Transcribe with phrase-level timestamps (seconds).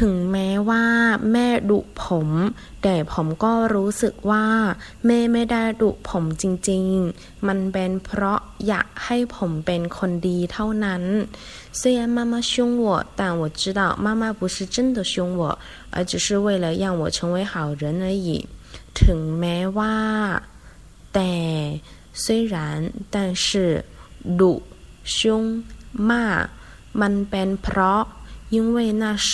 [0.00, 0.84] ถึงแม้ว่า
[1.32, 2.28] แม่ดุผม
[2.82, 4.46] แต่ผมก็รู้สึกว่า
[5.06, 11.02] แม่ไม่ได้ดุผมจริงๆ มันเป็นเพราะอยากให้ผมเป็นคนดีเท่านั้น
[11.80, 12.52] 虽然妈妈凶
[12.84, 12.86] 我
[13.18, 15.42] 但我知道妈妈不是真的凶我
[15.94, 18.28] 而只是为了让我成为好人而已
[19.00, 19.96] ถึงแม้ว่า
[21.14, 21.34] แต่
[22.22, 22.54] 虽然
[23.14, 23.46] 但是
[24.40, 24.52] ดุ
[25.16, 25.16] 凶
[26.08, 26.10] 骂
[27.00, 28.02] มันเป็นเพราะ
[28.54, 29.28] 因为那是